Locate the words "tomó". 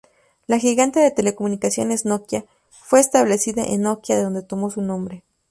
4.41-4.71